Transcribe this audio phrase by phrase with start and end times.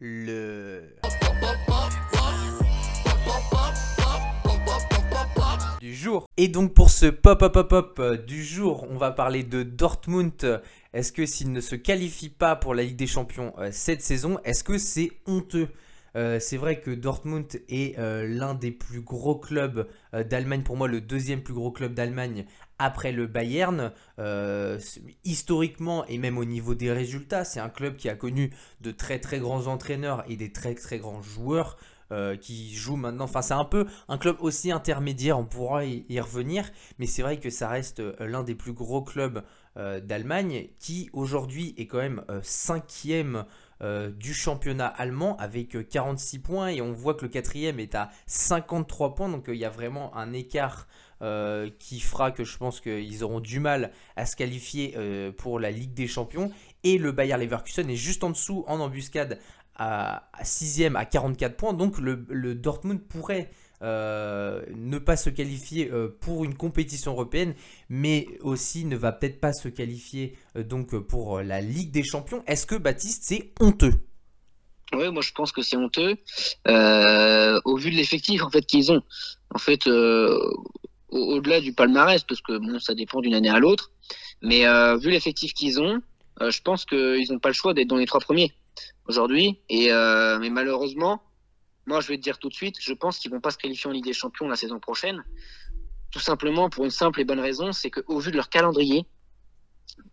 [0.00, 0.82] le
[5.80, 6.26] du jour.
[6.36, 10.62] Et donc pour ce pop pop pop pop du jour, on va parler de Dortmund.
[10.92, 14.38] Est-ce que s'il ne se qualifie pas pour la Ligue des Champions euh, cette saison,
[14.44, 15.68] est-ce que c'est honteux?
[16.16, 20.88] Euh, c'est vrai que Dortmund est euh, l'un des plus gros clubs d'Allemagne, pour moi
[20.88, 22.46] le deuxième plus gros club d'Allemagne
[22.78, 23.92] après le Bayern.
[25.24, 28.50] historiquement et même au niveau des résultats, c'est un club qui a connu
[28.80, 31.76] de très très grands entraîneurs et des très très grands joueurs.
[32.40, 33.26] qui jouent maintenant.
[33.26, 36.68] Enfin, c'est un peu un club aussi intermédiaire, on pourra y, revenir,
[36.98, 39.44] mais c'est vrai que ça reste l'un des plus gros clubs
[39.76, 43.44] d'Allemagne qui aujourd'hui est quand même cinquième
[43.82, 47.94] euh, du championnat allemand avec 46 euh, points et on voit que le quatrième est
[47.94, 49.28] à 53 points.
[49.30, 50.86] Donc euh, il y a vraiment un écart
[51.78, 54.96] qui fera que je pense qu'ils auront du mal à se qualifier
[55.36, 56.50] pour la Ligue des Champions.
[56.82, 59.38] Et le Bayer Leverkusen est juste en dessous en embuscade
[59.76, 61.74] à 6ème à 44 points.
[61.74, 63.50] Donc le Dortmund pourrait
[63.82, 67.54] euh, ne pas se qualifier euh, pour une compétition européenne,
[67.88, 72.44] mais aussi ne va peut-être pas se qualifier euh, donc pour la Ligue des Champions.
[72.46, 73.94] Est-ce que Baptiste, c'est honteux?
[74.92, 76.16] Oui, moi je pense que c'est honteux
[76.66, 79.02] au vu de l'effectif qu'ils ont.
[81.08, 83.92] Au-delà du palmarès, parce que ça dépend d'une année à l'autre,
[84.42, 84.64] mais
[84.98, 86.02] vu l'effectif qu'ils ont,
[86.40, 88.52] je pense qu'ils n'ont pas le choix d'être dans les trois premiers
[89.06, 89.60] aujourd'hui.
[89.70, 91.22] Mais malheureusement,
[91.86, 93.88] moi, je vais te dire tout de suite, je pense qu'ils vont pas se qualifier
[93.88, 95.24] en Ligue des Champions la saison prochaine.
[96.10, 99.06] Tout simplement pour une simple et bonne raison, c'est qu'au vu de leur calendrier,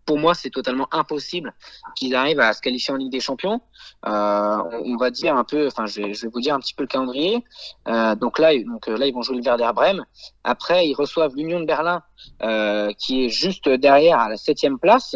[0.06, 1.54] pour moi, c'est totalement impossible
[1.94, 3.60] qu'ils arrivent à se qualifier en Ligue des Champions.
[4.06, 6.88] Euh, on va dire un peu, enfin, je vais, vous dire un petit peu le
[6.88, 7.44] calendrier.
[7.88, 10.04] Euh, donc là, donc là, ils vont jouer le Werder Brême.
[10.44, 12.02] Après, ils reçoivent l'Union de Berlin,
[12.42, 15.14] euh, qui est juste derrière à la septième place,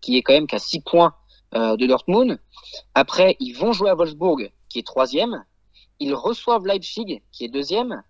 [0.00, 1.14] qui est quand même qu'à six points
[1.54, 2.38] de Dortmund.
[2.94, 5.44] Après, ils vont jouer à Wolfsburg, qui est troisième.
[5.98, 8.02] Ils reçoivent Leipzig, qui est deuxième.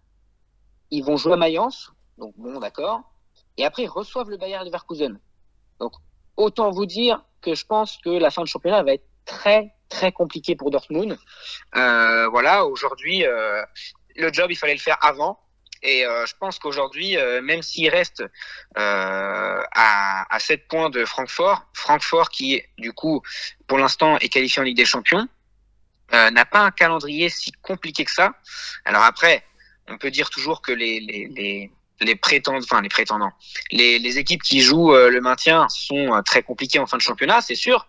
[0.90, 3.02] Ils vont jouer à Mayence, donc bon, d'accord.
[3.56, 5.18] Et après, ils reçoivent le Bayern Leverkusen.
[5.80, 5.92] Donc,
[6.36, 10.12] autant vous dire que je pense que la fin de championnat va être très, très
[10.12, 11.18] compliquée pour Dortmund.
[11.76, 13.62] Euh, voilà, aujourd'hui, euh,
[14.16, 15.38] le job, il fallait le faire avant.
[15.82, 18.22] Et euh, je pense qu'aujourd'hui, même s'il reste
[18.76, 23.20] à, à 7 points de Francfort, Francfort qui, du coup,
[23.66, 25.26] pour l'instant, est qualifié en Ligue des Champions,
[26.14, 28.34] euh, n'a pas un calendrier si compliqué que ça.
[28.84, 29.44] Alors après,
[29.88, 33.32] on peut dire toujours que les, les, les, prétendants, enfin les prétendants,
[33.70, 37.02] les, les équipes qui jouent euh, le maintien sont euh, très compliquées en fin de
[37.02, 37.88] championnat, c'est sûr.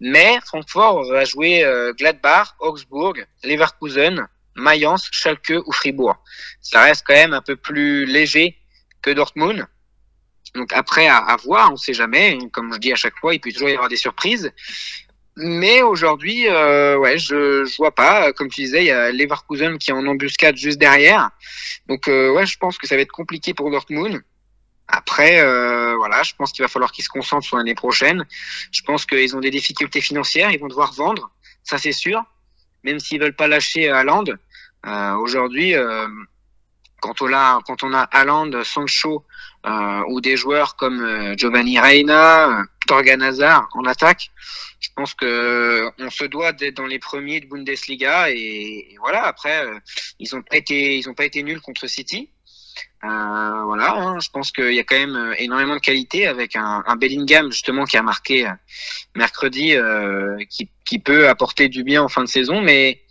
[0.00, 1.62] Mais Francfort va jouer
[1.98, 6.16] Gladbach, Augsbourg, Leverkusen, Mayence, Schalke ou Fribourg.
[6.62, 8.56] Ça reste quand même un peu plus léger
[9.02, 9.66] que Dortmund.
[10.54, 12.38] Donc après, à, voir, on sait jamais.
[12.52, 14.52] Comme je dis à chaque fois, il peut toujours y avoir des surprises.
[15.42, 18.32] Mais aujourd'hui, euh, ouais, je, je vois pas.
[18.32, 21.30] Comme tu disais, il y a Leverkusen qui est en embuscade juste derrière.
[21.88, 24.22] Donc euh, ouais, je pense que ça va être compliqué pour Dortmund.
[24.86, 28.24] Après, euh, voilà, je pense qu'il va falloir qu'ils se concentrent sur l'année prochaine.
[28.72, 31.30] Je pense qu'ils ont des difficultés financières, ils vont devoir vendre,
[31.62, 32.22] ça c'est sûr.
[32.82, 34.24] Même s'ils veulent pas lâcher Haaland.
[34.86, 36.08] Euh, aujourd'hui, euh,
[37.00, 39.24] quand on a quand on a Haaland, Sancho
[39.66, 44.30] euh, ou des joueurs comme Giovanni Reina, Torgan en attaque,
[44.80, 49.22] je pense que on se doit d'être dans les premiers de Bundesliga et, voilà.
[49.24, 49.78] Après, euh,
[50.18, 52.30] ils ont pas été ils ont pas été nuls contre City.
[53.04, 56.82] Euh, voilà, hein, je pense qu'il y a quand même énormément de qualité avec un,
[56.84, 58.50] un Bellingham justement qui a marqué
[59.14, 59.76] mercredi,
[60.48, 63.02] qui, peut apporter du bien en fin de saison, mais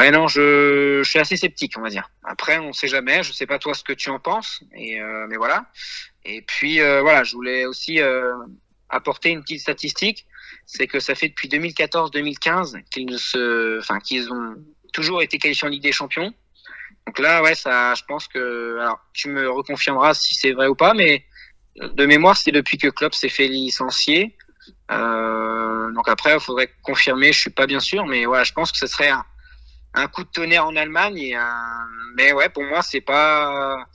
[0.00, 2.10] Ouais, non, je, suis assez sceptique, on va dire.
[2.24, 3.22] Après, on sait jamais.
[3.22, 5.66] Je sais pas toi ce que tu en penses, et euh, mais voilà.
[6.24, 8.32] Et puis euh, voilà, je voulais aussi euh,
[8.90, 10.26] apporter une petite statistique,
[10.66, 12.82] c'est que ça fait depuis 2014-2015
[14.02, 14.56] qu'ils ont
[14.92, 16.34] toujours été qualifiés en Ligue des Champions.
[17.06, 20.74] Donc là, ouais, ça, je pense que, alors, tu me reconfirmeras si c'est vrai ou
[20.74, 21.24] pas, mais
[21.76, 24.36] de mémoire, c'est depuis que Klopp s'est fait licencier.
[24.90, 27.32] Euh, donc après, il faudrait confirmer.
[27.32, 29.10] Je suis pas bien sûr, mais voilà, je pense que ce serait
[29.94, 31.38] un, coup de tonnerre en Allemagne.
[32.16, 33.86] Mais ouais, pour moi, c'est pas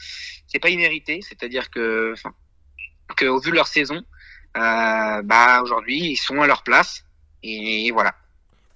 [0.48, 1.19] c'est pas immérité.
[1.21, 2.13] C'est-à-dire que,
[3.18, 4.01] que au vu de leur saison, euh,
[4.56, 7.04] bah aujourd'hui, ils sont à leur place.
[7.44, 8.16] Et voilà.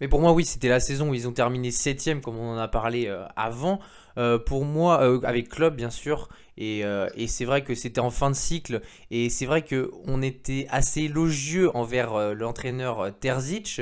[0.01, 2.57] Mais pour moi, oui, c'était la saison où ils ont terminé septième, comme on en
[2.57, 3.79] a parlé euh, avant.
[4.17, 6.29] Euh, pour moi, euh, avec Club, bien sûr.
[6.57, 8.81] Et, euh, et c'est vrai que c'était en fin de cycle.
[9.11, 13.81] Et c'est vrai qu'on était assez élogieux envers l'entraîneur Terzic.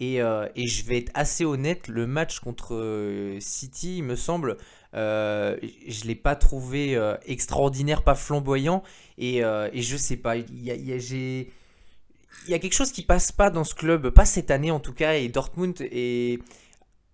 [0.00, 4.56] Euh, et, je vais être assez honnête, le match contre euh, City, il me semble,
[4.94, 5.56] euh,
[5.86, 8.82] je ne l'ai pas trouvé extraordinaire, pas flamboyant.
[9.18, 11.50] Et, et je sais pas, il y a, j'ai
[12.46, 14.80] il y a quelque chose qui passe pas dans ce club, pas cette année en
[14.80, 16.40] tout cas, et Dortmund est.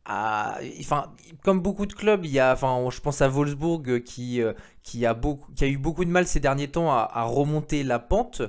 [0.07, 1.13] enfin,
[1.43, 4.41] comme beaucoup de clubs, il y a, enfin, je pense à Wolfsburg qui,
[4.83, 7.99] qui, a beaucoup, qui a eu beaucoup de mal ces derniers temps à, remonter la
[7.99, 8.43] pente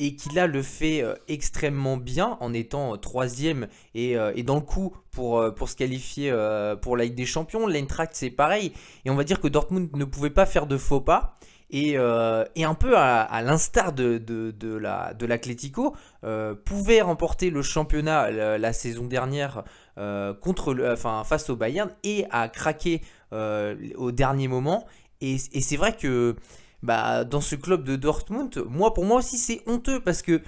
[0.00, 4.96] et qui là le fait extrêmement bien en étant troisième et, et, dans le coup
[5.10, 6.34] pour, pour se qualifier
[6.80, 7.66] pour la Ligue des Champions.
[7.66, 8.72] L'Eintracht c'est pareil
[9.04, 11.36] et on va dire que Dortmund ne pouvait pas faire de faux pas
[11.72, 15.94] euh, et, un peu à, l'instar de, de, de l'Atlético,
[16.24, 19.64] euh, pouvait remporter le championnat la, saison dernière
[19.98, 23.02] euh, contre enfin, face au Bayern et a craqué
[23.32, 24.86] au dernier moment.
[25.20, 26.36] Et, c'est vrai que
[26.82, 30.42] bah, dans ce club de Dortmund, moi pour moi aussi c'est honteux parce que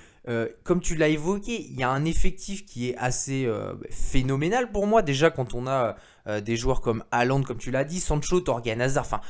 [0.63, 3.51] comme tu l'as évoqué, il y a un effectif qui est assez
[3.91, 5.03] phénoménal pour moi.
[5.03, 5.97] Déjà quand on a
[6.41, 9.21] des joueurs comme Haaland, comme tu l'as dit, Sancho, Torgan Hazard, enfin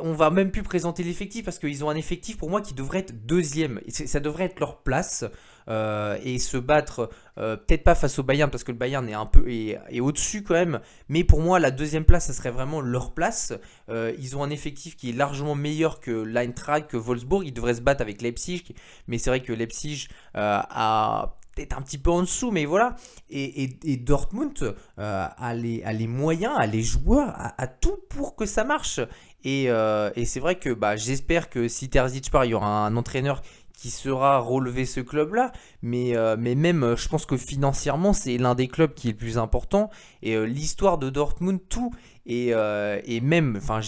[0.00, 3.00] on va même plus présenter l'effectif parce qu'ils ont un effectif pour moi qui devrait
[3.00, 3.80] être deuxième.
[3.88, 5.24] Ça devrait être leur place
[5.68, 9.14] euh, et se battre euh, peut-être pas face au Bayern parce que le Bayern est
[9.14, 10.80] un peu est, au-dessus quand même.
[11.08, 13.52] Mais pour moi la deuxième place ça serait vraiment leur place.
[13.88, 17.44] Euh, ils ont un effectif qui est largement meilleur que l'Eintracht, que Wolfsburg.
[17.46, 18.74] Ils devraient se battre avec Leipzig,
[19.08, 22.96] mais c'est vrai que Leipzig a peut-être un petit peu en dessous, mais voilà.
[23.30, 29.00] Et, Dortmund a, les, moyens, a les joueurs, a, tout pour que ça marche.
[29.46, 32.96] Euh, et, c'est vrai que bah, j'espère que si Terzic part, il y aura un
[32.96, 33.42] entraîneur
[33.84, 35.52] qui sera relevé ce club-là.
[35.82, 39.10] Mais, euh, mais même, euh, je pense que financièrement, c'est l'un des clubs qui est
[39.10, 39.90] le plus important.
[40.22, 41.92] Et l'histoire de Dortmund, tout.
[42.24, 42.52] Et,
[43.04, 43.80] et même, enfin,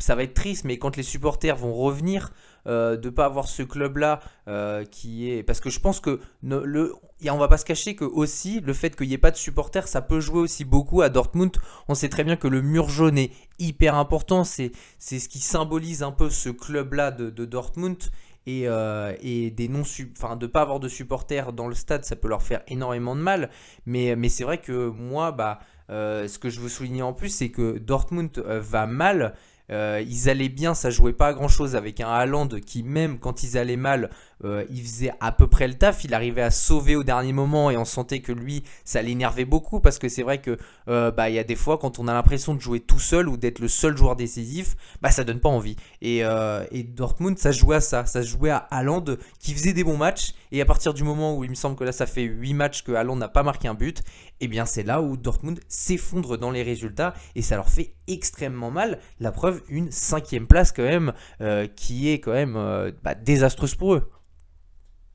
[0.00, 2.32] ça va être triste, mais quand les supporters vont revenir
[2.66, 5.42] euh, de pas avoir ce club-là euh, qui est...
[5.42, 6.94] Parce que je pense que le...
[7.20, 9.36] Et on va pas se cacher que aussi le fait qu'il n'y ait pas de
[9.36, 11.52] supporters, ça peut jouer aussi beaucoup à Dortmund.
[11.88, 14.44] On sait très bien que le mur jaune est hyper important.
[14.44, 17.98] C'est ce qui symbolise un peu ce club-là de, Dortmund.
[18.46, 19.82] Et, euh, et, non
[20.12, 23.20] enfin de pas avoir de supporters dans le stade ça peut leur faire énormément de
[23.20, 23.50] mal.
[23.86, 27.78] Mais, c'est vrai que moi bah ce que je veux souligner en plus c'est que
[27.78, 29.34] Dortmund va mal.
[29.70, 33.18] Euh, ils allaient bien, ça jouait pas à grand chose avec un Haaland qui, même
[33.18, 34.10] quand ils allaient mal,
[34.44, 36.04] euh, il faisait à peu près le taf.
[36.04, 39.80] Il arrivait à sauver au dernier moment et on sentait que lui, ça l'énervait beaucoup
[39.80, 40.56] parce que c'est vrai que
[40.88, 43.28] euh, bah, il y a des fois quand on a l'impression de jouer tout seul
[43.28, 45.76] ou d'être le seul joueur décisif, bah ça donne pas envie.
[46.02, 46.22] Et,
[46.70, 49.04] et Dortmund, ça jouait à ça, ça jouait à Haaland
[49.38, 51.84] qui faisait des bons matchs et à partir du moment où il me semble que
[51.84, 54.00] là ça fait 8 matchs que Haaland n'a pas marqué un but,
[54.40, 57.94] et eh bien c'est là où Dortmund s'effondre dans les résultats et ça leur fait
[58.06, 58.98] extrêmement mal.
[59.20, 63.74] La preuve une cinquième place quand même, euh, qui est quand même euh, bah, désastreuse
[63.74, 64.10] pour eux.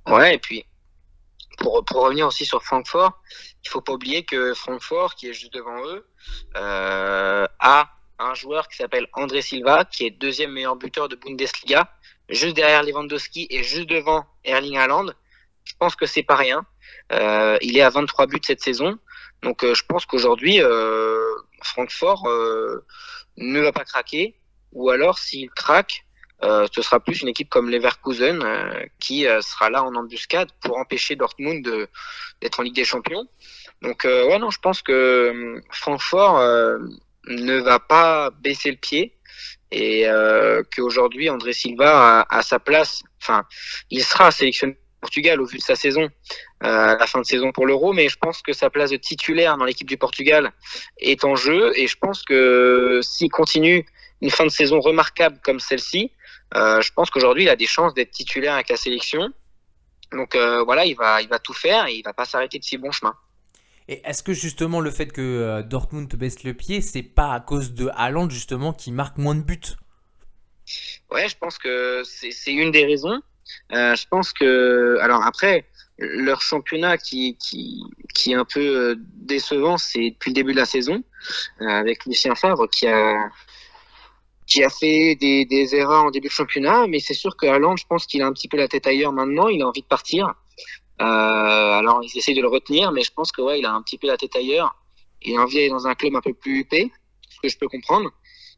[0.09, 0.65] Ouais, et puis
[1.59, 3.21] pour, pour, revenir aussi sur Francfort,
[3.63, 6.07] il faut pas oublier que Francfort, qui est juste devant eux,
[6.55, 11.91] euh, a un joueur qui s'appelle André Silva, qui est deuxième meilleur buteur de Bundesliga,
[12.29, 15.07] juste derrière Lewandowski et juste devant Erling Haaland.
[15.63, 16.65] Je pense que c'est pas rien.
[17.11, 18.97] il est à 23 buts cette saison.
[19.41, 20.59] Donc je pense qu'aujourd'hui,
[21.63, 22.27] Francfort
[23.37, 24.39] ne va pas craquer
[24.71, 26.05] ou alors s'il craque,
[26.43, 30.49] euh, ce sera plus une équipe comme Leverkusen euh, qui euh, sera là en embuscade
[30.61, 31.87] pour empêcher Dortmund
[32.41, 33.27] d'être en Ligue des Champions.
[33.81, 36.39] Donc ouais non, je pense que Francfort
[37.27, 39.15] ne va pas baisser le pied
[39.71, 40.05] et
[40.75, 43.03] qu'aujourd'hui André Silva a, sa place.
[43.21, 43.45] Enfin,
[43.89, 46.09] il sera sélectionné Portugal au vu de sa saison,
[46.59, 49.55] à la fin de saison pour l'Euro, mais je pense que sa place de titulaire
[49.55, 50.51] dans l'équipe du Portugal
[50.97, 53.85] est en jeu et je pense que s'il continue
[54.21, 56.18] une fin de saison remarquable comme celle-ci, euh,
[56.53, 59.31] je pense qu'aujourd'hui, il a des chances d'être titulaire avec la sélection.
[60.11, 62.63] Donc euh, voilà, il va, il va tout faire et il va pas s'arrêter de
[62.63, 63.13] si bon chemin.
[63.87, 67.39] Et est-ce que justement le fait que euh, Dortmund baisse le pied, c'est pas à
[67.39, 69.59] cause de Haaland justement qui marque moins de buts?
[71.09, 73.19] Ouais, je pense que c'est une des raisons.
[73.71, 75.65] je pense que alors après
[75.97, 80.65] leur championnat qui, qui, qui est un peu décevant, c'est depuis le début de la
[80.65, 81.03] saison
[81.59, 83.29] avec Lucien Favre qui a
[84.49, 87.77] qui a fait des, des, erreurs en début de championnat, mais c'est sûr que Haaland,
[87.77, 89.87] je pense qu'il a un petit peu la tête ailleurs maintenant, il a envie de
[89.87, 90.33] partir.
[91.01, 93.81] Euh, alors ils essayent de le retenir, mais je pense que ouais, il a un
[93.81, 94.75] petit peu la tête ailleurs.
[95.21, 96.91] Il a envie d'aller dans un club un peu plus huppé,
[97.29, 98.09] ce que je peux comprendre.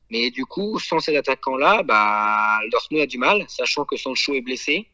[0.10, 4.42] Mais du coup, sans cet attaquant-là, bah, Dortmund a du mal, sachant que Sancho est
[4.42, 4.88] blessé.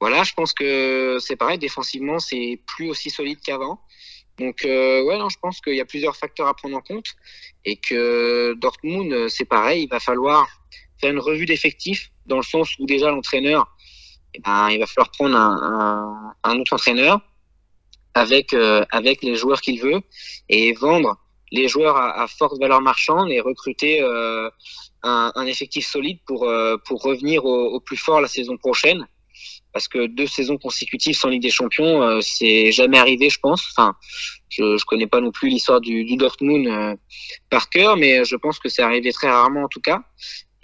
[0.00, 3.80] Voilà, je pense que c'est pareil, défensivement, c'est plus aussi solide qu'avant.
[4.38, 7.14] Donc, euh, ouais, non, je pense qu'il y a plusieurs facteurs à prendre en compte
[7.64, 10.48] et que Dortmund, euh, c'est pareil, il va falloir
[11.00, 13.76] faire une revue d'effectifs dans le sens où déjà l'entraîneur,
[14.34, 17.20] eh ben, il va falloir prendre un, un, un autre entraîneur
[18.14, 20.00] avec euh, avec les joueurs qu'il veut
[20.48, 21.16] et vendre
[21.52, 24.50] les joueurs à, à forte valeur marchande et recruter euh,
[25.04, 26.48] un, un, effectif solide pour
[26.84, 29.06] pour revenir au, au, plus fort la saison prochaine.
[29.74, 33.62] Parce que deux saisons consécutives sans Ligue des Champions, euh, c'est jamais arrivé, je pense.
[33.72, 33.94] Enfin,
[34.48, 36.94] je, je connais pas non plus l'histoire du, Dortmund euh,
[37.50, 40.00] par cœur, mais je pense que c'est arrivé très rarement en tout cas.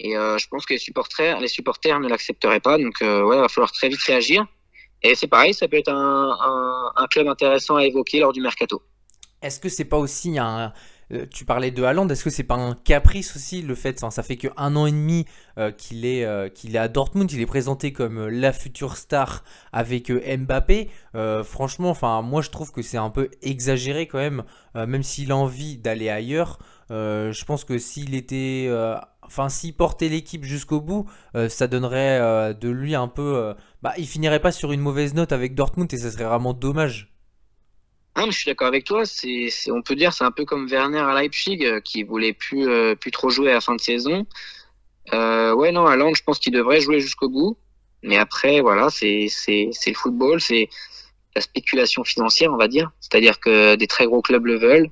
[0.03, 2.79] Et euh, je pense que les supporters, les supporters ne l'accepteraient pas.
[2.79, 4.45] Donc, euh, ouais, va falloir très vite réagir.
[5.03, 8.81] Et c'est pareil, ça peut être un, un, club intéressant à évoquer lors du mercato.
[9.41, 10.73] Est-ce que c'est pas aussi un,
[11.31, 14.37] tu parlais de Haaland, est-ce que c'est pas un caprice aussi le fait, ça fait
[14.37, 15.25] qu'un an et demi
[15.57, 19.43] euh, qu'il est, euh, qu'il est à Dortmund, il est présenté comme la future star
[19.73, 20.89] avec Mbappé.
[21.43, 24.43] franchement, moi je trouve que c'est un peu exagéré quand même,
[24.75, 26.59] même s'il a envie d'aller ailleurs.
[26.89, 28.69] je pense que s'il était,
[29.21, 31.09] enfin, s'il portait l'équipe jusqu'au bout,
[31.49, 35.55] ça donnerait de lui un peu, bah, il finirait pas sur une mauvaise note avec
[35.55, 37.10] Dortmund et ça serait vraiment dommage.
[38.25, 39.05] Mais je suis d'accord avec toi.
[39.05, 42.67] C'est, on peut dire, c'est un peu comme Werner à Leipzig euh, qui voulait plus,
[42.67, 44.25] euh, plus trop jouer à la fin de saison.
[45.13, 47.57] Euh, ouais, non, Londres, je pense qu'il devrait jouer jusqu'au bout.
[48.03, 50.69] Mais après, voilà, c'est, c'est, c'est le football, c'est
[51.35, 52.91] la spéculation financière, on va dire.
[52.99, 54.89] C'est-à-dire que des très gros clubs le veulent.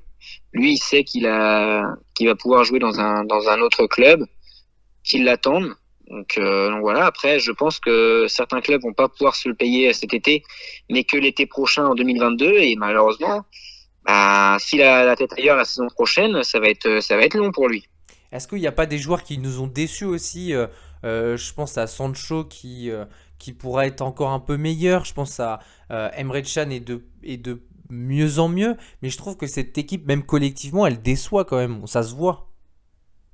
[0.53, 4.25] Lui, il sait qu'il a, qu'il va pouvoir jouer dans un, dans un autre club,
[5.03, 5.75] qu'il l'attendent.
[6.09, 7.05] Donc, euh, donc, voilà.
[7.05, 10.43] Après, je pense que certains clubs vont pas pouvoir se le payer cet été,
[10.89, 12.53] mais que l'été prochain en 2022.
[12.57, 13.43] Et malheureusement,
[14.05, 17.35] bah, s'il a la tête ailleurs la saison prochaine, ça va être ça va être
[17.35, 17.85] long pour lui.
[18.31, 20.67] Est-ce qu'il n'y a pas des joueurs qui nous ont déçus aussi euh,
[21.03, 22.89] euh, Je pense à Sancho qui
[23.37, 25.05] qui pourrait être encore un peu meilleur.
[25.05, 28.77] Je pense à Emre Can et de et de mieux en mieux.
[29.01, 31.85] Mais je trouve que cette équipe, même collectivement, elle déçoit quand même.
[31.85, 32.48] Ça se voit.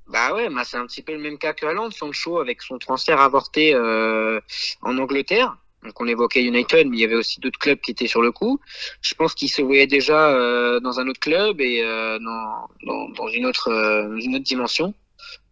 [0.07, 2.77] Bah ouais, bah c'est un petit peu le même cas que Haaland, Sancho avec son
[2.77, 4.39] transfert avorté euh,
[4.81, 5.57] en Angleterre.
[5.83, 8.31] Donc on évoquait United, mais il y avait aussi d'autres clubs qui étaient sur le
[8.31, 8.59] coup.
[9.01, 13.09] Je pense qu'il se voyait déjà euh, dans un autre club et euh, dans, dans,
[13.09, 14.93] dans, une autre euh, une autre dimension.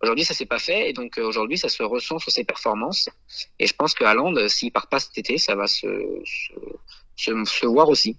[0.02, 3.10] Aujourd'hui, ça s'est pas fait et donc euh, aujourd'hui, ça se ressent sur ses performances.
[3.60, 5.88] Et je pense que Haaland, s'il part pas cet été, ça va se,
[7.16, 8.18] se, se voir aussi.